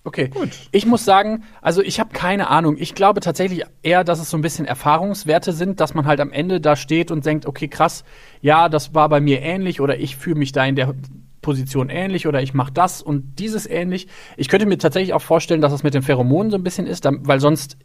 [0.03, 0.31] Okay.
[0.71, 2.75] Ich muss sagen, also ich habe keine Ahnung.
[2.79, 6.31] Ich glaube tatsächlich eher, dass es so ein bisschen Erfahrungswerte sind, dass man halt am
[6.31, 8.03] Ende da steht und denkt, okay, krass,
[8.41, 10.95] ja, das war bei mir ähnlich oder ich fühle mich da in der
[11.41, 14.07] Position ähnlich oder ich mache das und dieses ähnlich.
[14.37, 17.07] Ich könnte mir tatsächlich auch vorstellen, dass es mit den Pheromonen so ein bisschen ist,
[17.07, 17.77] weil sonst,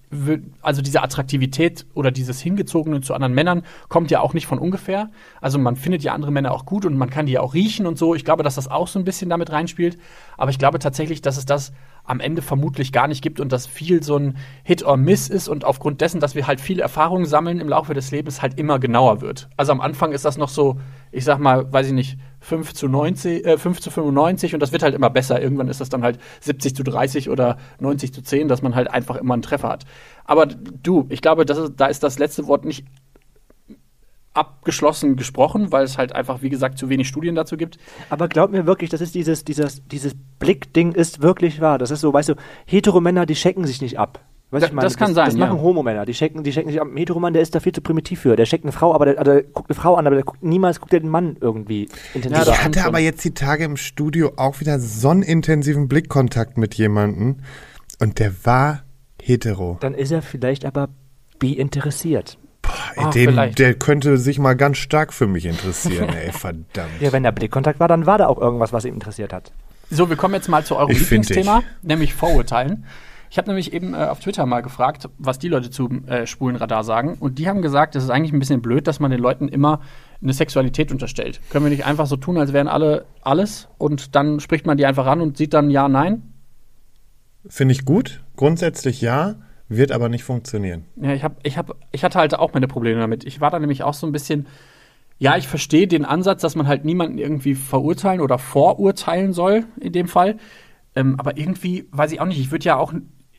[0.62, 5.10] also diese Attraktivität oder dieses Hingezogene zu anderen Männern kommt ja auch nicht von ungefähr.
[5.40, 7.86] Also man findet ja andere Männer auch gut und man kann die ja auch riechen
[7.86, 8.14] und so.
[8.14, 9.98] Ich glaube, dass das auch so ein bisschen damit reinspielt.
[10.36, 11.72] Aber ich glaube tatsächlich, dass es das
[12.06, 15.48] am Ende vermutlich gar nicht gibt und dass viel so ein Hit or Miss ist
[15.48, 18.78] und aufgrund dessen, dass wir halt viel Erfahrung sammeln im Laufe des Lebens, halt immer
[18.78, 19.48] genauer wird.
[19.56, 20.78] Also am Anfang ist das noch so,
[21.10, 24.70] ich sag mal, weiß ich nicht, 5 zu 90, äh, 5 zu 95 und das
[24.70, 25.42] wird halt immer besser.
[25.42, 28.88] Irgendwann ist das dann halt 70 zu 30 oder 90 zu 10, dass man halt
[28.88, 29.84] einfach immer einen Treffer hat.
[30.24, 32.86] Aber du, ich glaube, ist, da ist das letzte Wort nicht
[34.32, 37.78] abgeschlossen gesprochen, weil es halt einfach, wie gesagt, zu wenig Studien dazu gibt.
[38.10, 41.78] Aber glaub mir wirklich, das ist dieses, dieses, dieses Blickding ist wirklich wahr.
[41.78, 42.34] Das ist so, weißt du,
[42.66, 44.20] Heteromänner, die checken sich nicht ab.
[44.50, 45.46] Weißt Da- ich meine, das kann das, sein, Das ja.
[45.46, 46.80] machen Homomänner, die checken, die checken sich.
[46.80, 48.36] Ein Heteromann, der ist da viel zu primitiv für.
[48.36, 50.42] Der checkt eine Frau, aber der, also der guckt eine Frau an, aber der guckt,
[50.42, 52.60] niemals guckt er den Mann irgendwie intensiver das Ich an.
[52.60, 56.74] stimmt hatte aber jetzt die Tage im Studio auch wieder so einen intensiven Blickkontakt mit
[56.74, 57.38] jemandem
[57.98, 58.84] und der war
[59.20, 59.78] hetero.
[59.80, 60.90] Dann ist er vielleicht aber
[61.40, 62.38] bi interessiert.
[62.96, 67.00] Ah, Dem, der könnte sich mal ganz stark für mich interessieren, ey, verdammt.
[67.00, 69.52] Ja, wenn da Blickkontakt war, dann war da auch irgendwas, was ihn interessiert hat.
[69.90, 72.84] So, wir kommen jetzt mal zu eurem Ich Lieblingsthema, nämlich Vorurteilen.
[73.30, 76.84] Ich habe nämlich eben äh, auf Twitter mal gefragt, was die Leute zum äh, Spulenradar
[76.84, 77.16] sagen.
[77.18, 79.80] Und die haben gesagt, es ist eigentlich ein bisschen blöd, dass man den Leuten immer
[80.22, 81.40] eine Sexualität unterstellt.
[81.50, 84.86] Können wir nicht einfach so tun, als wären alle alles und dann spricht man die
[84.86, 86.32] einfach an und sieht dann ja, nein?
[87.48, 89.36] Finde ich gut, grundsätzlich ja,
[89.68, 90.84] wird aber nicht funktionieren.
[90.96, 93.24] Ja, ich, hab, ich, hab, ich hatte halt auch meine Probleme damit.
[93.24, 94.46] Ich war da nämlich auch so ein bisschen,
[95.18, 99.92] ja, ich verstehe den Ansatz, dass man halt niemanden irgendwie verurteilen oder vorurteilen soll, in
[99.92, 100.38] dem Fall.
[100.94, 102.92] Ähm, aber irgendwie, weiß ich auch nicht, ich würde ja auch,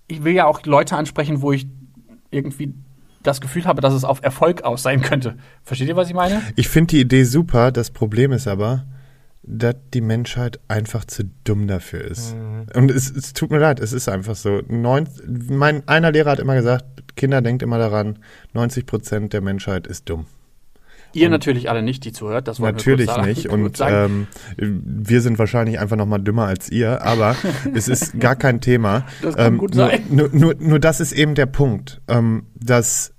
[0.07, 1.67] ich will ja auch Leute ansprechen, wo ich
[2.31, 2.73] irgendwie
[3.23, 5.37] das Gefühl habe, dass es auf Erfolg aus sein könnte.
[5.63, 6.41] Versteht ihr, was ich meine?
[6.55, 8.85] Ich finde die Idee super, das Problem ist aber,
[9.43, 12.35] dass die Menschheit einfach zu dumm dafür ist.
[12.73, 14.61] Und es, es tut mir leid, es ist einfach so.
[14.67, 15.07] Neun,
[15.49, 18.19] mein einer Lehrer hat immer gesagt, Kinder denkt immer daran,
[18.53, 20.25] 90 Prozent der Menschheit ist dumm.
[21.13, 22.47] Ihr natürlich alle nicht, die zuhört.
[22.47, 23.47] Das wir Natürlich sagen- nicht.
[23.49, 27.35] Und ähm, wir sind wahrscheinlich einfach noch mal dümmer als ihr, aber
[27.73, 29.05] es ist gar kein Thema.
[29.21, 30.03] Das kann ähm, gut nur, sein.
[30.09, 33.13] Nur, nur, nur das ist eben der Punkt, ähm, dass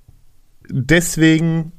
[0.68, 1.72] deswegen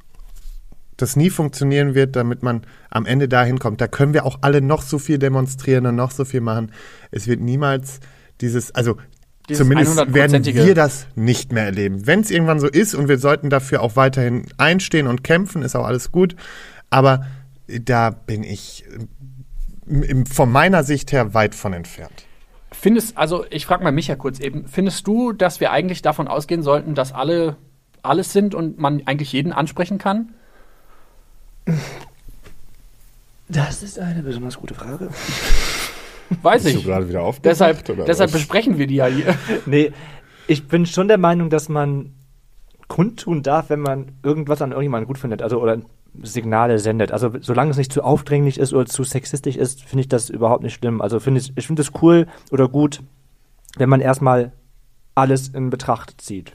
[0.98, 3.80] das nie funktionieren wird, damit man am Ende dahin kommt.
[3.80, 6.72] Da können wir auch alle noch so viel demonstrieren und noch so viel machen.
[7.12, 8.00] Es wird niemals
[8.42, 8.98] dieses, also
[9.56, 12.08] zumindest werden 100%ige wir das nicht mehr erleben.
[12.08, 15.76] Wenn es irgendwann so ist und wir sollten dafür auch weiterhin einstehen und kämpfen, ist
[15.76, 16.36] auch alles gut.
[16.90, 17.26] Aber
[17.68, 18.86] da bin ich
[19.88, 22.26] äh, von meiner Sicht her weit von entfernt.
[22.72, 26.62] Findest, also ich frage mal Micha kurz eben, findest du, dass wir eigentlich davon ausgehen
[26.62, 27.58] sollten, dass alle
[28.04, 30.34] alles sind und man eigentlich jeden ansprechen kann?
[33.48, 35.10] Das ist eine besonders gute Frage.
[36.42, 36.84] Weiß ich.
[36.84, 39.36] gerade wieder aufgewacht, Deshalb, deshalb besprechen wir die ja hier.
[39.66, 39.92] Nee,
[40.48, 42.14] ich bin schon der Meinung, dass man
[42.88, 45.78] kundtun darf, wenn man irgendwas an irgendjemanden gut findet, also oder
[46.22, 47.12] Signale sendet.
[47.12, 50.64] Also solange es nicht zu aufdringlich ist oder zu sexistisch ist, finde ich das überhaupt
[50.64, 51.02] nicht schlimm.
[51.02, 53.02] Also finde ich, ich finde es cool oder gut,
[53.78, 54.52] wenn man erstmal
[55.16, 56.54] alles in Betracht zieht.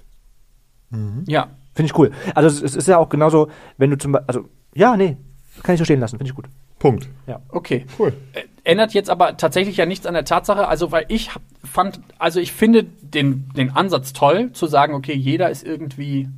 [1.27, 1.49] Ja.
[1.75, 2.11] Finde ich cool.
[2.35, 5.17] Also es, es ist ja auch genauso, wenn du zum Beispiel, also ja, nee,
[5.63, 6.47] kann ich so stehen lassen, finde ich gut.
[6.79, 7.09] Punkt.
[7.49, 7.87] Okay.
[7.99, 8.13] Cool.
[8.33, 11.31] Äh, Ändert jetzt aber tatsächlich ja nichts an der Tatsache, also weil ich
[11.63, 16.31] fand, also ich finde den, den Ansatz toll, zu sagen, okay, jeder ist irgendwie,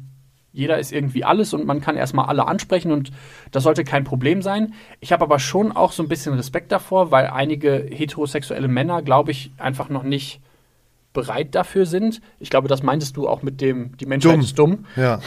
[0.52, 3.12] jeder ist irgendwie alles und man kann erstmal alle ansprechen und
[3.52, 4.74] das sollte kein Problem sein.
[4.98, 9.30] Ich habe aber schon auch so ein bisschen Respekt davor, weil einige heterosexuelle Männer, glaube
[9.30, 10.40] ich, einfach noch nicht
[11.12, 12.20] bereit dafür sind.
[12.40, 14.40] Ich glaube, das meintest du auch mit dem, die Menschheit Dumm.
[14.40, 15.20] ist dumm Ja.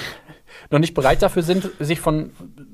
[0.69, 2.31] Noch nicht bereit dafür sind, sich von,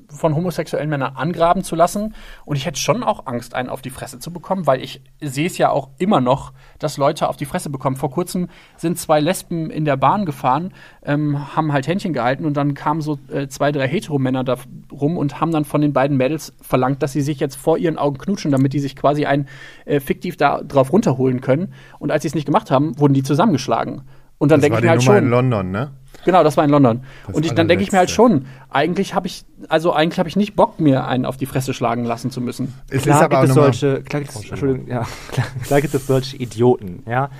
[0.08, 2.14] von homosexuellen Männern angraben zu lassen.
[2.44, 5.46] Und ich hätte schon auch Angst, einen auf die Fresse zu bekommen, weil ich sehe
[5.46, 7.96] es ja auch immer noch, dass Leute auf die Fresse bekommen.
[7.96, 10.72] Vor kurzem sind zwei Lesben in der Bahn gefahren,
[11.04, 14.56] ähm, haben halt Händchen gehalten und dann kamen so äh, zwei, drei Heteromänner da
[14.92, 17.98] rum und haben dann von den beiden Mädels verlangt, dass sie sich jetzt vor ihren
[17.98, 19.48] Augen knutschen, damit die sich quasi ein
[19.84, 21.72] äh, fiktiv da drauf runterholen können.
[21.98, 24.02] Und als sie es nicht gemacht haben, wurden die zusammengeschlagen.
[24.38, 25.16] Und dann denke ich mir halt schon.
[25.16, 25.92] in London, ne?
[26.26, 27.04] Genau, das war in London.
[27.26, 30.28] Das und ich, dann denke ich mir halt schon, eigentlich habe ich, also eigentlich habe
[30.28, 32.74] ich nicht Bock, mir einen auf die Fresse schlagen lassen zu müssen.
[32.90, 35.94] Es klar ist aber gibt es solche, klar gibt es, Entschuldigung, ja, klar, klar gibt
[35.94, 37.30] es solche Idioten, ja.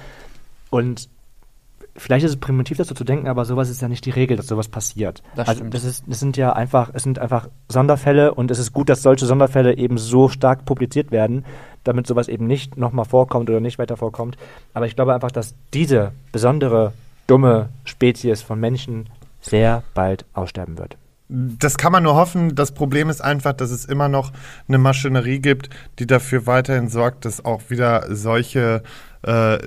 [0.70, 1.08] Und
[1.96, 4.36] vielleicht ist es primitiv, das so zu denken, aber sowas ist ja nicht die Regel,
[4.36, 5.24] dass sowas passiert.
[5.34, 5.74] Das also stimmt.
[5.74, 9.02] das ist, das sind ja einfach, es sind einfach Sonderfälle und es ist gut, dass
[9.02, 11.44] solche Sonderfälle eben so stark publiziert werden,
[11.84, 14.36] damit sowas eben nicht nochmal vorkommt oder nicht weiter vorkommt.
[14.74, 16.92] Aber ich glaube einfach, dass diese besondere,
[17.26, 19.08] dumme Spezies von Menschen
[19.40, 20.96] sehr bald aussterben wird.
[21.28, 22.54] Das kann man nur hoffen.
[22.54, 24.32] Das Problem ist einfach, dass es immer noch
[24.68, 28.84] eine Maschinerie gibt, die dafür weiterhin sorgt, dass auch wieder solche
[29.22, 29.58] äh,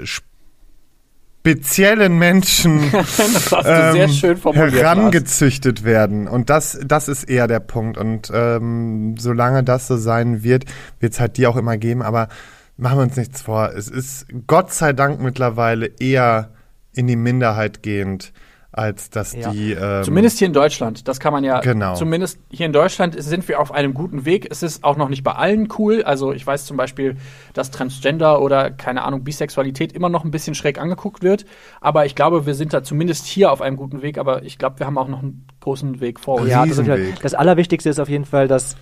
[1.42, 6.30] speziellen Menschen Das hast du sehr ähm, herangezüchtet werden.
[6.30, 7.98] Und das, das ist eher der Punkt.
[7.98, 10.64] Und ähm, solange das so sein wird,
[11.02, 12.02] wird es halt die auch immer geben.
[12.04, 12.30] Aber
[12.78, 13.72] machen wir uns nichts vor.
[13.76, 16.52] Es ist Gott sei Dank mittlerweile eher
[16.94, 18.34] in die Minderheit gehend,
[18.72, 19.50] als dass Ja.
[19.52, 19.72] die.
[19.72, 21.08] Ähm, Zumindest hier in Deutschland.
[21.08, 21.60] Das kann man ja.
[21.60, 21.96] Genau.
[21.96, 24.48] Zumindest hier in Deutschland sind wir auf einem guten Weg.
[24.52, 26.04] Es ist auch noch nicht bei allen cool.
[26.04, 27.18] Also ich weiß zum Beispiel,
[27.54, 31.46] dass Transgender oder keine Ahnung Bisexualität immer noch ein bisschen schräg angeguckt wird.
[31.82, 34.20] Aber ich glaube, wir sind da zumindest hier auf einem guten Weg.
[34.20, 36.50] Aber ich glaube, wir haben auch noch einen großen Weg vor uns.
[36.50, 38.76] Ja, das, halt, das Allerwichtigste ist auf jeden Fall, dass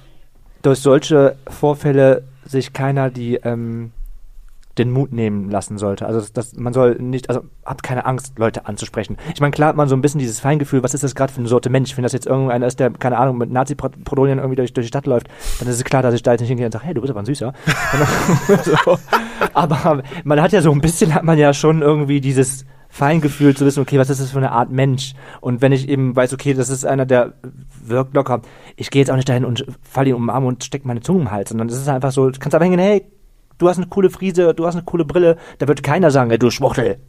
[0.63, 3.91] durch solche Vorfälle sich keiner die ähm,
[4.77, 6.05] den Mut nehmen lassen sollte.
[6.05, 9.17] Also dass, dass man soll nicht, also habt keine Angst, Leute anzusprechen.
[9.33, 11.39] Ich meine, klar hat man so ein bisschen dieses Feingefühl, was ist das gerade für
[11.39, 11.95] eine Sorte Mensch?
[11.97, 15.05] Wenn das jetzt irgendeiner ist, der, keine Ahnung, mit Nazi-Prodolien irgendwie durch, durch die Stadt
[15.05, 15.27] läuft,
[15.59, 17.11] dann ist es klar, dass ich da jetzt nicht hingehe und sage, hey, du bist
[17.11, 17.53] aber ein Süßer.
[18.63, 18.97] so.
[19.53, 23.65] Aber man hat ja so ein bisschen, hat man ja schon irgendwie dieses Feingefühl zu
[23.65, 25.13] wissen, okay, was ist das für eine Art Mensch?
[25.41, 27.33] Und wenn ich eben weiß, okay, das ist einer, der
[27.83, 28.41] wirkt locker,
[28.75, 31.01] ich gehe jetzt auch nicht dahin und falle ihn um den Arm und stecke meine
[31.01, 33.05] Zunge im Hals, sondern es ist einfach so, du kannst einfach hingehen, hey,
[33.57, 36.49] du hast eine coole Frise, du hast eine coole Brille, da wird keiner sagen, du
[36.49, 36.99] Schwuchtel.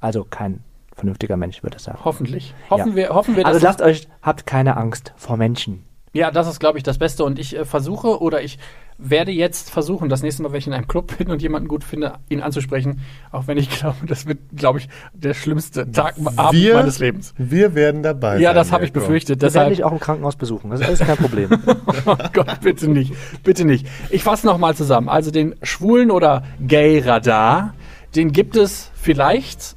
[0.00, 0.62] Also kein
[0.94, 1.98] vernünftiger Mensch würde das sagen.
[2.04, 2.54] Hoffentlich.
[2.70, 2.96] Hoffen Ja.
[2.96, 5.84] wir, hoffen wir, Also lasst euch, habt keine Angst vor Menschen.
[6.14, 7.24] Ja, das ist, glaube ich, das Beste.
[7.24, 8.58] Und ich äh, versuche oder ich
[8.98, 11.82] werde jetzt versuchen, das nächste Mal, wenn ich in einem Club bin und jemanden gut
[11.82, 13.00] finde, ihn anzusprechen.
[13.32, 17.34] Auch wenn ich glaube, das wird, glaube ich, der schlimmste Tag, Abend wir, meines Lebens.
[17.36, 18.54] wir werden dabei Ja, sein.
[18.54, 19.42] das habe ich befürchtet.
[19.42, 20.70] Das werde Deshalb, ich auch im Krankenhaus besuchen.
[20.70, 21.50] Das ist alles kein Problem.
[22.06, 23.12] oh Gott, bitte nicht.
[23.42, 23.84] Bitte nicht.
[24.10, 25.08] Ich fasse nochmal zusammen.
[25.08, 27.74] Also den Schwulen- oder Gay-Radar,
[28.14, 29.74] den gibt es vielleicht,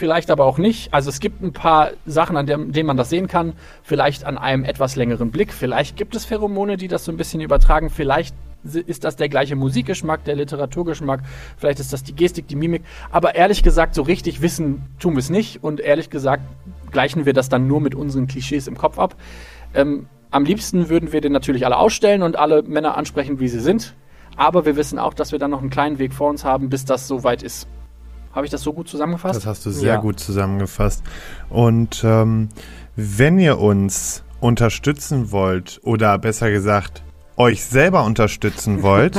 [0.00, 0.92] vielleicht aber auch nicht.
[0.92, 3.52] Also es gibt ein paar Sachen, an dem- denen man das sehen kann.
[3.82, 5.52] Vielleicht an einem etwas längeren Blick.
[5.52, 7.90] Vielleicht gibt es Pheromone, die das so ein bisschen übertragen.
[7.90, 8.34] Vielleicht
[8.64, 11.20] ist das der gleiche Musikgeschmack, der Literaturgeschmack.
[11.58, 12.82] Vielleicht ist das die Gestik, die Mimik.
[13.10, 15.62] Aber ehrlich gesagt, so richtig wissen tun wir es nicht.
[15.62, 16.42] Und ehrlich gesagt,
[16.90, 19.14] gleichen wir das dann nur mit unseren Klischees im Kopf ab.
[19.74, 23.60] Ähm, am liebsten würden wir den natürlich alle ausstellen und alle Männer ansprechen, wie sie
[23.60, 23.94] sind.
[24.36, 26.84] Aber wir wissen auch, dass wir dann noch einen kleinen Weg vor uns haben, bis
[26.86, 27.68] das soweit ist.
[28.32, 29.36] Habe ich das so gut zusammengefasst?
[29.36, 30.00] Das hast du sehr Ja.
[30.00, 31.02] gut zusammengefasst.
[31.48, 32.48] Und ähm,
[32.96, 37.02] wenn ihr uns unterstützen wollt, oder besser gesagt,
[37.36, 39.16] euch selber unterstützen wollt,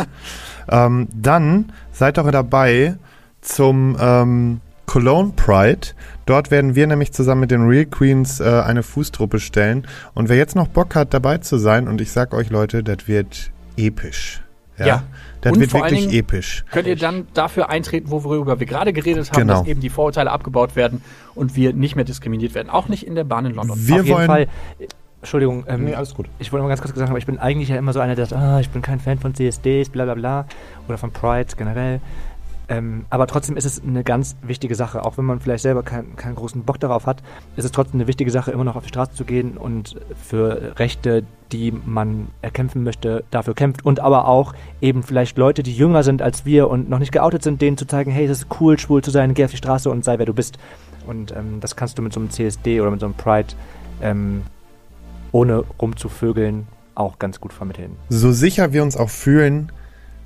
[0.70, 2.96] ähm, dann seid doch dabei
[3.42, 5.88] zum ähm, Cologne Pride.
[6.26, 9.88] Dort werden wir nämlich zusammen mit den Real Queens äh, eine Fußtruppe stellen.
[10.14, 13.08] Und wer jetzt noch Bock hat, dabei zu sein, und ich sag euch Leute, das
[13.08, 14.42] wird episch.
[14.88, 15.04] Ja.
[15.42, 16.64] Das Und wird vor allen wirklich Dingen episch.
[16.72, 19.60] Könnt ihr dann dafür eintreten, worüber wir gerade geredet haben, Genau.
[19.60, 21.02] dass eben die Vorurteile abgebaut werden
[21.34, 22.70] und wir nicht mehr diskriminiert werden.
[22.70, 23.76] Auch nicht in der Bahn in London.
[23.80, 24.28] Wir Auf jeden wollen.
[24.28, 24.48] Fall.
[25.22, 26.28] Entschuldigung, ähm, Nee, alles gut.
[26.40, 28.26] ich wollte mal ganz kurz sagen, aber ich bin eigentlich ja immer so einer, der
[28.26, 30.46] sagt, ah, ich bin kein Fan von CSDs, bla bla bla,
[30.88, 32.02] oder von Pride generell.
[32.72, 36.16] Ähm, aber trotzdem ist es eine ganz wichtige Sache, auch wenn man vielleicht selber kein,
[36.16, 37.22] keinen großen Bock darauf hat,
[37.58, 40.80] ist es trotzdem eine wichtige Sache, immer noch auf die Straße zu gehen und für
[40.80, 46.04] Rechte, die man erkämpfen möchte, dafür kämpft und aber auch eben vielleicht Leute, die jünger
[46.04, 48.80] sind als wir und noch nicht geoutet sind, denen zu zeigen, hey, es ist cool,
[48.80, 50.58] schwul zu sein, geh auf die Straße und sei wer du bist.
[51.06, 53.50] Und ähm, das kannst du mit so einem CSD oder mit so einem Pride
[54.02, 54.44] ähm,
[55.34, 57.98] ohne rumzuvögeln auch ganz gut vermitteln.
[58.08, 59.74] So sicher wir uns auch fühlen,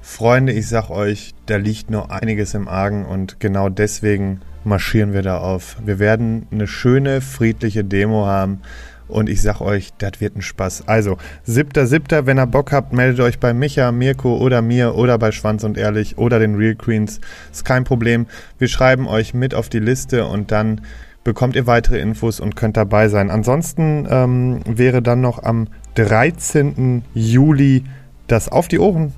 [0.08, 5.24] Freunde, ich sag euch, da liegt noch einiges im Argen und genau deswegen marschieren wir
[5.24, 5.78] da auf.
[5.84, 8.62] Wir werden eine schöne, friedliche Demo haben
[9.08, 10.88] und ich sag euch, das wird ein Spaß.
[10.88, 15.18] Also, siebter, siebter, wenn ihr Bock habt, meldet euch bei Micha, Mirko oder mir oder
[15.18, 17.20] bei Schwanz und Ehrlich oder den Real Queens.
[17.52, 18.28] Ist kein Problem.
[18.60, 20.82] Wir schreiben euch mit auf die Liste und dann
[21.24, 23.32] bekommt ihr weitere Infos und könnt dabei sein.
[23.32, 27.04] Ansonsten ähm, wäre dann noch am 13.
[27.16, 27.84] Juli
[28.28, 29.12] das Auf die Ohren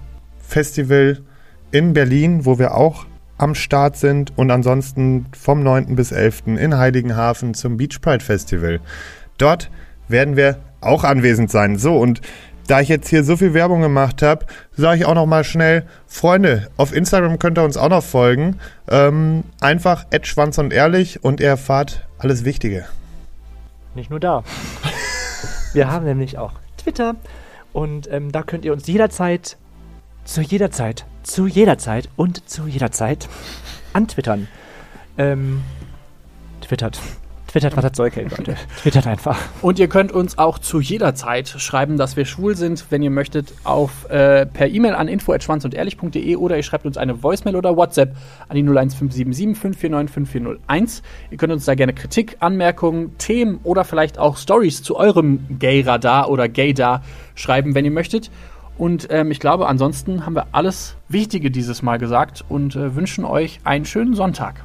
[0.47, 1.19] Festival
[1.71, 3.05] in Berlin, wo wir auch
[3.38, 5.95] am Start sind und ansonsten vom 9.
[5.95, 6.43] bis 11.
[6.47, 8.79] in Heiligenhafen zum Beach Pride Festival.
[9.38, 9.69] Dort
[10.07, 11.77] werden wir auch anwesend sein.
[11.77, 12.21] So, und
[12.67, 15.86] da ich jetzt hier so viel Werbung gemacht habe, sage ich auch noch mal schnell,
[16.07, 18.60] Freunde, auf Instagram könnt ihr uns auch noch folgen.
[18.89, 22.86] Ähm, einfach Schwanz und ehrlich und ihr erfahrt alles Wichtige.
[23.95, 24.43] Nicht nur da.
[25.73, 27.15] Wir haben nämlich auch Twitter
[27.73, 29.57] und ähm, da könnt ihr uns jederzeit,
[30.27, 33.27] zu jeder Zeit, zu jeder Zeit und zu jeder Zeit
[33.93, 34.47] antwittern.
[35.17, 35.63] Ähm,
[36.61, 36.99] twittert.
[37.47, 38.55] Twittert, was das Zeug hält, Leute.
[38.81, 39.39] Twittert einfach.
[39.61, 43.09] Und ihr könnt uns auch zu jeder Zeit schreiben, dass wir schwul sind, wenn ihr
[43.09, 48.17] möchtet, auf, äh, per E-Mail an info.schwanzundehrlich.de oder ihr schreibt uns eine Voicemail oder WhatsApp
[48.49, 51.03] an die 01577 549 5401.
[51.31, 56.29] Ihr könnt uns da gerne Kritik, Anmerkungen, Themen oder vielleicht auch Stories zu eurem Gay-Radar
[56.29, 57.01] oder Gaydar
[57.33, 58.29] schreiben, wenn ihr möchtet.
[58.77, 63.25] Und ähm, ich glaube, ansonsten haben wir alles Wichtige dieses Mal gesagt und äh, wünschen
[63.25, 64.63] euch einen schönen Sonntag.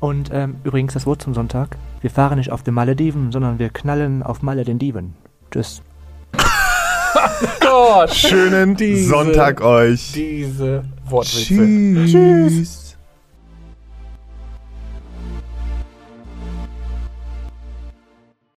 [0.00, 1.76] Und ähm, übrigens das Wort zum Sonntag.
[2.00, 5.14] Wir fahren nicht auf den Malediven, sondern wir knallen auf Malle den Dieven.
[5.50, 5.82] Tschüss.
[7.60, 10.12] Gott, Schönen Diese- Sonntag euch.
[10.12, 12.06] diese Wortwitze.
[12.06, 12.81] Tschüss.